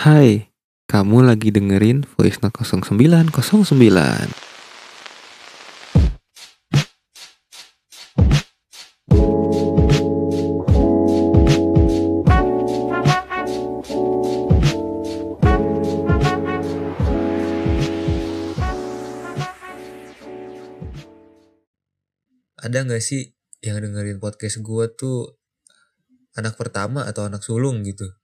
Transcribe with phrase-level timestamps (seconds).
[0.00, 0.48] Hai,
[0.88, 3.36] kamu lagi dengerin Voice Note 0909.
[22.56, 25.36] ada nggak sih yang dengerin podcast gue tuh
[26.40, 28.19] anak pertama atau anak sulung gitu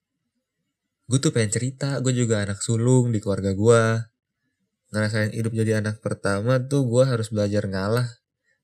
[1.06, 3.82] gue tuh pengen cerita gue juga anak sulung di keluarga gue
[4.90, 8.06] ngerasain hidup jadi anak pertama tuh gue harus belajar ngalah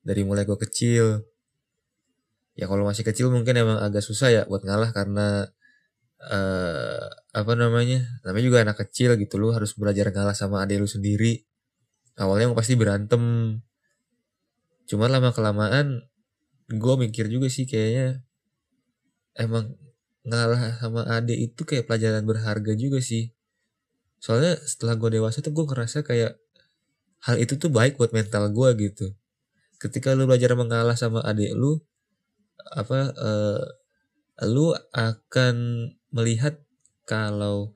[0.03, 1.23] dari mulai gue kecil.
[2.53, 5.49] Ya kalau masih kecil mungkin emang agak susah ya buat ngalah karena
[6.23, 10.87] eh apa namanya namanya juga anak kecil gitu lu harus belajar ngalah sama adik lu
[10.87, 11.43] sendiri.
[12.15, 13.23] Awalnya emang pasti berantem.
[14.85, 16.05] Cuman lama kelamaan
[16.69, 18.23] gue mikir juga sih kayaknya
[19.35, 19.75] emang
[20.23, 23.35] ngalah sama adik itu kayak pelajaran berharga juga sih.
[24.23, 26.39] Soalnya setelah gue dewasa tuh gue ngerasa kayak
[27.27, 29.07] hal itu tuh baik buat mental gue gitu.
[29.79, 31.83] Ketika lu belajar mengalah sama adik lu
[32.71, 33.63] apa eh,
[34.47, 35.55] lu akan
[36.15, 36.55] melihat
[37.03, 37.75] kalau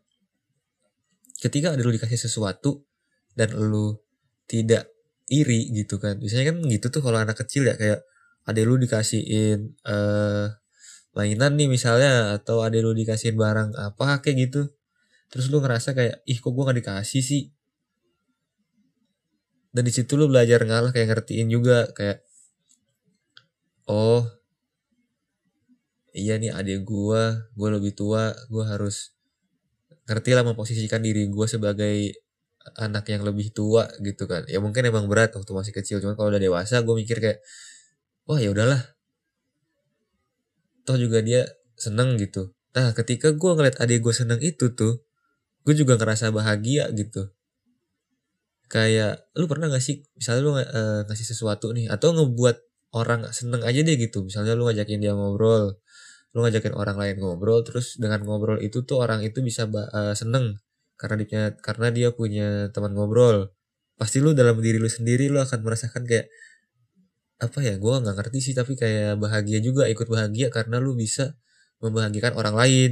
[1.43, 2.87] ketika ada lu dikasih sesuatu
[3.35, 3.99] dan lu
[4.47, 4.87] tidak
[5.27, 6.15] iri gitu kan.
[6.15, 8.07] Biasanya kan gitu tuh kalau anak kecil ya kayak
[8.47, 10.47] ada lu dikasihin eh
[11.17, 14.61] mainan nih misalnya atau ada lu dikasihin barang apa kayak gitu.
[15.33, 17.43] Terus lu ngerasa kayak ih kok gua gak dikasih sih?
[19.73, 22.21] Dan di situ lu belajar ngalah kayak ngertiin juga kayak
[23.89, 24.29] oh
[26.13, 29.17] iya nih adik gua gua lebih tua gua harus
[30.05, 32.13] ngerti lah memposisikan diri gua sebagai
[32.75, 34.43] anak yang lebih tua gitu kan.
[34.51, 37.39] Ya mungkin emang berat waktu masih kecil cuman kalau udah dewasa gue mikir kayak
[38.27, 38.96] wah ya udahlah
[40.87, 41.43] toh juga dia
[41.75, 42.55] seneng gitu.
[42.71, 45.03] Nah ketika gue ngeliat adik gue seneng itu tuh
[45.67, 47.27] gue juga ngerasa bahagia gitu.
[48.71, 52.57] Kayak lu pernah gak sih misalnya lu eh, ngasih sesuatu nih atau ngebuat
[52.95, 54.23] orang seneng aja deh gitu.
[54.23, 55.75] Misalnya lu ngajakin dia ngobrol
[56.35, 60.59] lu ngajakin orang lain ngobrol terus dengan ngobrol itu tuh orang itu bisa eh, seneng
[60.97, 63.51] karena dia karena dia punya teman ngobrol.
[63.97, 66.29] Pasti lu dalam diri lu sendiri lu akan merasakan kayak
[67.37, 71.37] apa ya gue nggak ngerti sih tapi kayak bahagia juga ikut bahagia karena lu bisa
[71.83, 72.91] membahagiakan orang lain.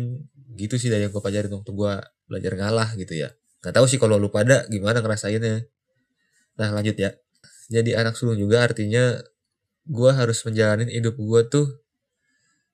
[0.56, 1.94] Gitu sih dari yang gue pelajarin waktu gue
[2.30, 3.34] belajar ngalah gitu ya.
[3.62, 5.66] Nggak tahu sih kalau lu pada gimana ngerasainnya.
[6.62, 7.12] Nah lanjut ya.
[7.68, 9.18] Jadi anak sulung juga artinya
[9.86, 11.68] gue harus menjalani hidup gue tuh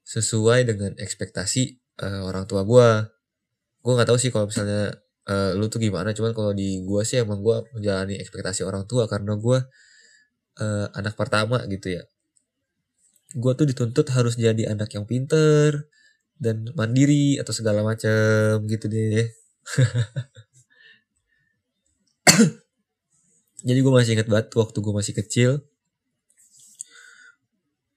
[0.04, 1.64] sesuai dengan ekspektasi
[2.04, 2.88] eh, orang tua gue
[3.82, 4.96] gue nggak tahu sih kalau misalnya
[5.28, 9.06] eh, lu tuh gimana cuman kalau di gua sih emang gua menjalani ekspektasi orang tua
[9.06, 9.62] karena gua
[10.62, 12.04] eh, anak pertama gitu ya.
[13.34, 15.90] Gua tuh dituntut harus jadi anak yang pinter
[16.42, 19.30] dan mandiri atau segala macam gitu deh.
[23.62, 25.62] Jadi gue masih ingat banget waktu gue masih kecil.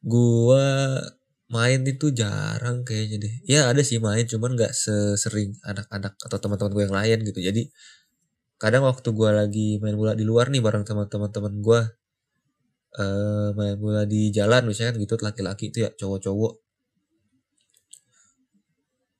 [0.04, 1.00] Gua
[1.48, 3.34] main itu jarang kayaknya deh.
[3.48, 7.41] Ya ada sih main cuman nggak sesering anak-anak atau teman-teman gue yang lain gitu.
[7.41, 7.62] Jadi
[8.60, 11.81] kadang waktu gue lagi main bola di luar nih bareng teman-teman teman gue
[12.94, 16.53] eh main bola di jalan misalnya kan gitu laki-laki itu ya cowok-cowok.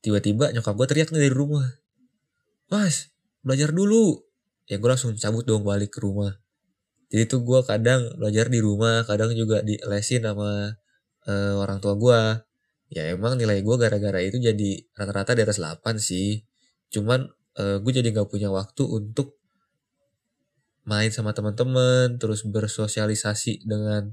[0.05, 1.67] Tiba-tiba nyokap gue teriak dari rumah.
[2.71, 3.11] Mas
[3.43, 4.23] belajar dulu.
[4.71, 6.39] Ya gue langsung cabut dong balik ke rumah.
[7.11, 10.73] Jadi tuh gue kadang belajar di rumah kadang juga di lesin sama
[11.27, 12.21] eh, orang tua gue
[12.95, 16.43] ya emang nilai gue gara-gara itu jadi rata-rata di atas 8 sih.
[16.95, 17.27] Cuman
[17.59, 19.41] eh, gue jadi nggak punya waktu untuk
[20.85, 24.13] main sama teman-teman terus bersosialisasi dengan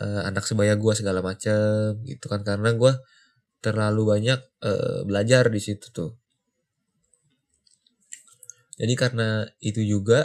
[0.00, 2.40] eh, anak sebaya gue segala macam gitu kan.
[2.44, 2.92] Karena gue
[3.64, 6.12] terlalu banyak eh, belajar di situ tuh.
[8.80, 10.24] Jadi karena itu juga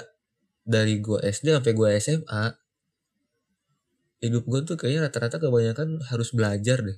[0.63, 2.43] dari gue SD sampai gue SMA
[4.23, 6.97] hidup gue tuh kayaknya rata-rata kebanyakan harus belajar deh.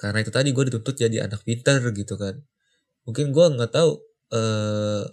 [0.00, 2.40] Karena itu tadi gue dituntut jadi anak pinter gitu kan.
[3.04, 4.00] Mungkin gue nggak tahu
[4.32, 5.04] eh,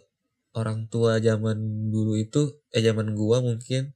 [0.58, 3.94] orang tua zaman dulu itu eh zaman gue mungkin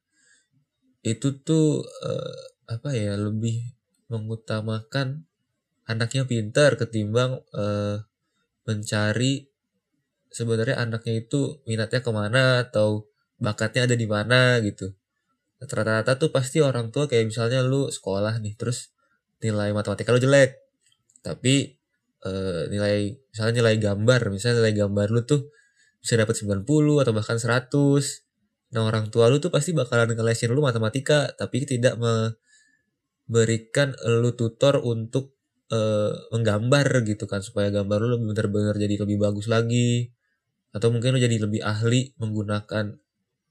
[1.02, 3.74] itu tuh eh, apa ya lebih
[4.14, 5.26] mengutamakan
[5.90, 8.06] anaknya pintar ketimbang eh,
[8.70, 9.50] mencari
[10.30, 13.10] sebenarnya anaknya itu minatnya ke mana atau
[13.42, 14.94] bakatnya ada di mana gitu.
[15.58, 18.94] Rata-rata tuh pasti orang tua kayak misalnya lu sekolah nih terus
[19.42, 20.62] nilai matematika lu jelek
[21.26, 21.78] tapi
[22.26, 25.42] eh, nilai misalnya nilai gambar misalnya nilai gambar lu tuh
[26.02, 26.66] bisa dapat 90
[27.02, 27.70] atau bahkan 100
[28.72, 34.80] nah orang tua lu tuh pasti bakalan ngelesin lu matematika tapi tidak memberikan lu tutor
[34.82, 35.36] untuk
[35.72, 40.12] uh, menggambar gitu kan supaya gambar lu bener-bener jadi lebih bagus lagi.
[40.72, 42.96] Atau mungkin lu jadi lebih ahli menggunakan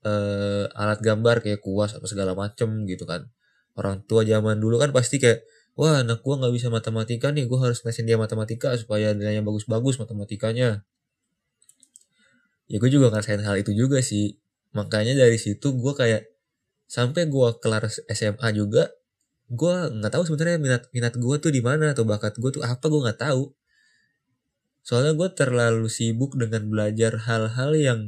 [0.04, 3.28] uh, alat gambar kayak kuas atau segala macem gitu kan.
[3.76, 5.44] Orang tua zaman dulu kan pasti kayak
[5.76, 9.96] wah anak gua nggak bisa matematika nih gua harus ngasih dia matematika supaya nilainya bagus-bagus
[10.00, 10.84] matematikanya
[12.70, 14.38] ya gue juga ngerasain hal itu juga sih.
[14.78, 16.30] Makanya dari situ gue kayak
[16.86, 18.94] sampai gue kelar SMA juga
[19.50, 22.86] gue nggak tahu sebenarnya minat minat gue tuh di mana atau bakat gue tuh apa
[22.86, 23.50] gue nggak tahu.
[24.86, 28.00] Soalnya gue terlalu sibuk dengan belajar hal-hal yang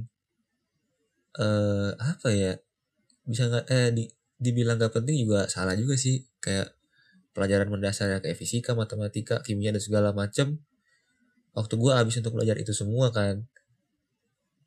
[1.34, 2.54] eh apa ya
[3.26, 4.04] bisa nggak eh di,
[4.38, 6.22] dibilang gak penting juga salah juga sih.
[6.38, 6.78] Kayak
[7.34, 10.62] pelajaran mendasar kayak fisika matematika kimia dan segala macem.
[11.52, 13.42] Waktu gue habis untuk belajar itu semua kan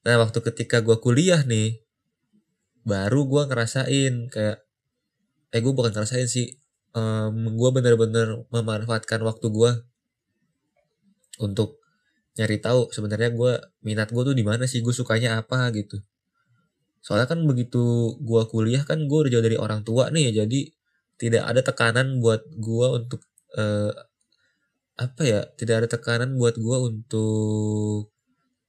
[0.05, 1.81] nah waktu ketika gue kuliah nih
[2.85, 4.61] baru gue ngerasain kayak
[5.49, 6.61] eh gue bukan ngerasain sih
[6.93, 9.71] um, gue bener-bener memanfaatkan waktu gue
[11.41, 11.81] untuk
[12.35, 13.53] nyari tahu sebenarnya gue
[13.83, 16.03] minat gue tuh di mana sih gue sukanya apa gitu.
[16.99, 20.59] Soalnya kan begitu gue kuliah kan gue udah jauh dari orang tua nih jadi
[21.15, 23.21] tidak ada tekanan buat gue untuk
[23.55, 23.93] uh,
[24.95, 28.14] apa ya tidak ada tekanan buat gue untuk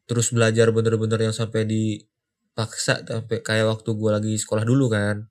[0.06, 5.26] terus belajar bener-bener yang sampai dipaksa sampai kayak waktu gue lagi sekolah dulu kan.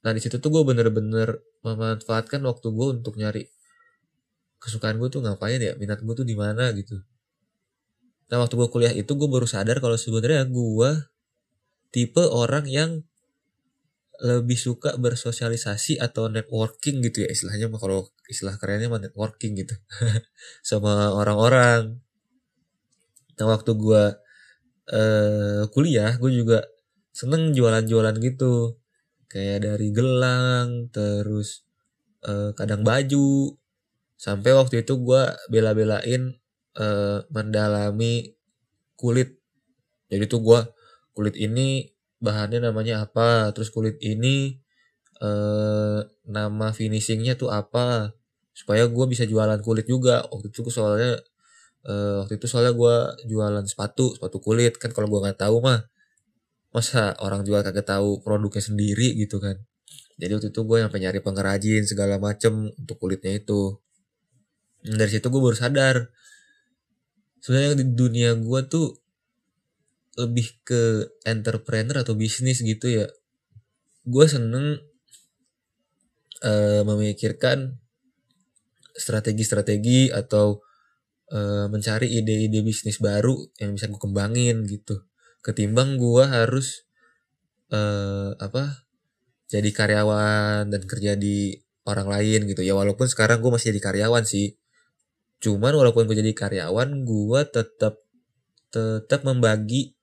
[0.00, 3.44] Nah di situ tuh gue bener-bener memanfaatkan waktu gue untuk nyari
[4.62, 7.02] kesukaan gue tuh ngapain ya minat gue tuh di mana gitu.
[8.30, 10.90] Nah waktu gue kuliah itu gue baru sadar kalau sebenarnya gue
[11.90, 13.02] tipe orang yang
[14.20, 19.74] lebih suka bersosialisasi atau networking gitu ya istilahnya kalau istilah kerennya networking gitu.
[20.68, 22.04] Sama orang-orang
[23.40, 24.02] Nah waktu gue
[24.92, 26.60] uh, kuliah gue juga
[27.10, 28.76] seneng jualan-jualan gitu.
[29.30, 31.64] Kayak dari gelang, terus
[32.26, 33.56] uh, kadang baju.
[34.20, 36.36] Sampai waktu itu gue bela-belain
[36.76, 38.36] uh, mendalami
[38.98, 39.40] kulit.
[40.10, 40.60] Jadi tuh gue
[41.14, 41.88] kulit ini
[42.20, 44.58] bahannya namanya apa, terus kulit ini
[45.22, 48.12] uh, nama finishingnya tuh apa,
[48.52, 50.26] supaya gue bisa jualan kulit juga.
[50.26, 51.22] Waktu itu soalnya
[51.86, 52.96] uh, waktu itu soalnya gue
[53.30, 54.76] jualan sepatu sepatu kulit.
[54.76, 55.86] Kan kalau gue nggak tahu mah
[56.70, 59.58] masa orang jual kagak tahu produknya sendiri gitu kan.
[60.20, 63.80] Jadi waktu itu gue yang nyari pengrajin segala macem untuk kulitnya itu.
[64.84, 66.08] Dan dari situ gue baru sadar
[67.40, 69.00] sebenarnya di dunia gue tuh
[70.20, 73.08] lebih ke entrepreneur atau bisnis gitu ya.
[74.04, 74.80] Gue seneng
[76.44, 77.80] uh, memikirkan
[78.92, 80.60] strategi-strategi atau
[81.30, 85.06] uh, mencari ide-ide bisnis baru yang bisa gue kembangin gitu.
[85.40, 86.84] Ketimbang gue harus
[87.72, 88.84] uh, apa
[89.50, 92.62] jadi karyawan dan kerja di orang lain gitu.
[92.62, 94.58] Ya walaupun sekarang gue masih jadi karyawan sih.
[95.40, 97.98] Cuman walaupun gue jadi karyawan gue tetap
[98.70, 99.98] tetap membagi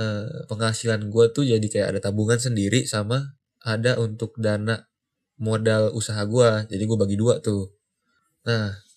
[0.00, 4.88] uh, penghasilan gue tuh jadi kayak ada tabungan sendiri sama ada untuk dana
[5.36, 7.68] modal usaha gue jadi gue bagi dua tuh.
[8.48, 8.89] Nah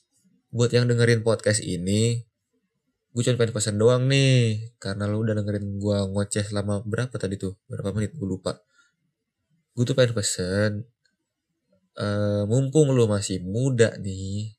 [0.53, 2.21] buat yang dengerin podcast ini
[3.13, 4.73] gue cuma pengen pesan doang nih.
[4.81, 7.53] Karena lu udah dengerin gue ngoceh selama berapa tadi tuh?
[7.69, 8.17] Berapa menit?
[8.17, 8.57] Gue lupa.
[9.77, 10.71] Gue tuh pengen pesen
[11.97, 14.57] uh, mumpung lu masih muda nih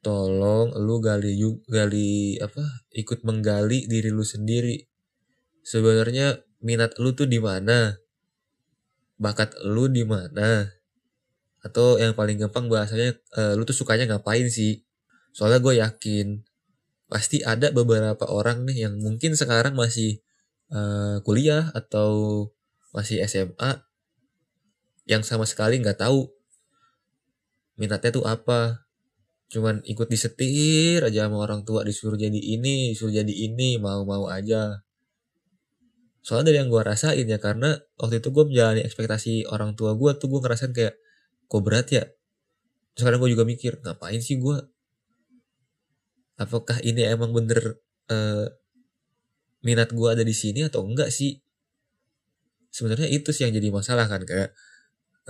[0.00, 1.34] tolong lu gali
[1.66, 2.62] gali apa
[2.94, 4.78] ikut menggali diri lu sendiri.
[5.66, 7.98] Sebenarnya minat lu tuh di mana?
[9.18, 10.70] Bakat lu di mana?
[11.58, 14.85] Atau yang paling gampang bahasanya uh, lu tuh sukanya ngapain sih
[15.36, 16.26] Soalnya gue yakin
[17.12, 20.24] pasti ada beberapa orang nih yang mungkin sekarang masih
[20.72, 22.48] uh, kuliah atau
[22.96, 23.84] masih SMA
[25.04, 26.32] yang sama sekali nggak tahu
[27.76, 28.88] minatnya tuh apa.
[29.52, 34.80] Cuman ikut disetir aja sama orang tua disuruh jadi ini disuruh jadi ini mau-mau aja.
[36.24, 40.16] Soalnya dari yang gue rasain ya karena waktu itu gue menjalani ekspektasi orang tua gue
[40.16, 40.96] tuh gue ngerasain kayak
[41.46, 42.04] kok berat ya?
[42.96, 44.56] Sekarang gue juga mikir ngapain sih gue
[46.36, 47.80] apakah ini emang bener
[48.12, 48.46] uh,
[49.64, 51.40] minat gue ada di sini atau enggak sih?
[52.70, 54.52] Sebenarnya itu sih yang jadi masalah kan kayak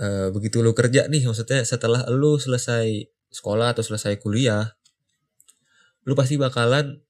[0.03, 4.77] uh, begitu lu kerja nih maksudnya setelah lu selesai sekolah atau selesai kuliah
[6.07, 7.03] lu pasti bakalan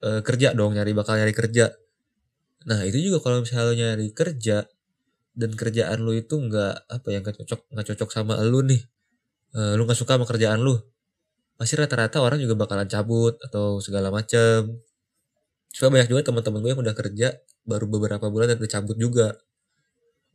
[0.00, 1.76] uh, kerja dong nyari bakal nyari kerja.
[2.68, 4.64] Nah itu juga kalau misalnya lu nyari kerja
[5.36, 8.80] dan kerjaan lu itu nggak apa ya nggak cocok nggak cocok sama lu nih
[9.52, 10.80] uh, lu nggak suka sama kerjaan lu
[11.56, 14.80] pasti rata-rata orang juga bakalan cabut atau segala macem.
[15.72, 17.28] Soalnya banyak juga teman-teman gue yang udah kerja
[17.64, 19.36] baru beberapa bulan dan udah cabut juga.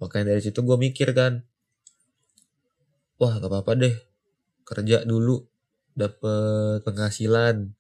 [0.02, 1.46] Makanya dari situ gue mikir kan,
[3.22, 3.96] wah gak apa-apa deh
[4.66, 5.46] kerja dulu
[5.94, 7.74] dapet penghasilan.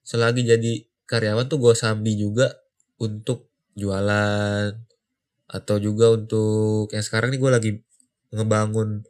[0.00, 0.72] Selagi jadi
[1.04, 2.52] karyawan tuh gue sambi juga
[2.96, 4.72] untuk jualan
[5.46, 7.70] atau juga untuk yang sekarang nih gue lagi
[8.34, 9.06] ngebangun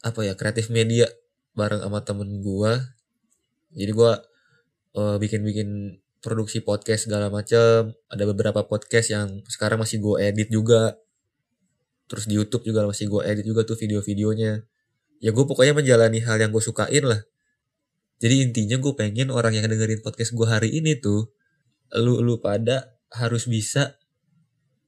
[0.00, 1.10] apa ya kreatif media
[1.52, 2.72] bareng sama temen gue
[3.72, 4.12] jadi gue
[4.96, 10.98] uh, bikin-bikin produksi podcast segala macam ada beberapa podcast yang sekarang masih gue edit juga.
[12.08, 14.64] Terus di YouTube juga masih gue edit juga tuh video-videonya.
[15.20, 17.20] Ya gue pokoknya menjalani hal yang gue sukain lah.
[18.18, 21.30] Jadi intinya gue pengen orang yang dengerin podcast gue hari ini tuh
[21.94, 23.96] lu lu pada harus bisa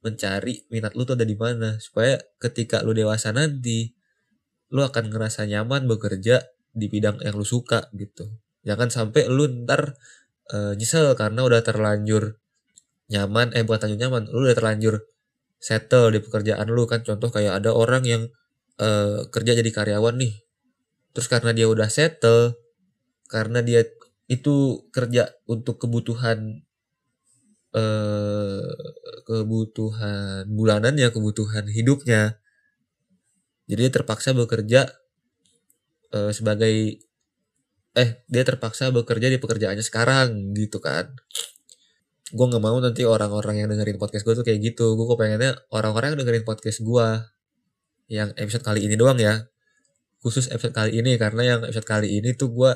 [0.01, 1.77] mencari minat lu tuh ada di mana.
[1.79, 3.93] Supaya ketika lu dewasa nanti
[4.73, 8.31] lu akan ngerasa nyaman bekerja di bidang yang lu suka gitu
[8.67, 9.97] jangan sampai lu ntar
[10.53, 12.37] uh, nyesel karena udah terlanjur
[13.11, 14.95] nyaman eh bukan terlanjur nyaman lu udah terlanjur
[15.61, 18.23] settle di pekerjaan lu kan contoh kayak ada orang yang
[18.81, 20.33] uh, kerja jadi karyawan nih
[21.11, 22.55] terus karena dia udah settle
[23.27, 23.83] karena dia
[24.31, 26.63] itu kerja untuk kebutuhan
[27.71, 28.67] eh
[29.25, 32.35] kebutuhan bulanannya, kebutuhan hidupnya.
[33.71, 34.91] Jadi terpaksa bekerja
[36.11, 36.99] eh, sebagai
[37.91, 41.11] eh dia terpaksa bekerja di pekerjaannya sekarang gitu kan.
[42.31, 44.95] Gue nggak mau nanti orang-orang yang dengerin podcast gue tuh kayak gitu.
[44.95, 47.07] Gue pengennya orang-orang yang dengerin podcast gue
[48.07, 49.47] yang episode kali ini doang ya.
[50.23, 52.71] Khusus episode kali ini karena yang episode kali ini tuh gue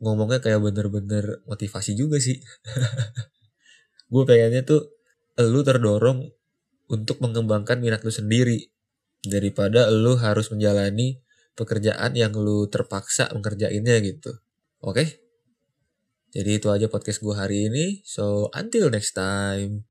[0.00, 2.38] ngomongnya kayak bener-bener motivasi juga sih.
[4.12, 4.94] gue pengennya tuh
[5.42, 6.30] lu terdorong
[6.90, 8.70] untuk mengembangkan minat lu sendiri
[9.22, 11.22] daripada lu harus menjalani
[11.54, 14.32] pekerjaan yang lu terpaksa mengerjainnya gitu.
[14.82, 14.94] Oke?
[14.94, 15.08] Okay?
[16.30, 17.86] Jadi itu aja podcast gue hari ini.
[18.06, 19.82] So, until next time.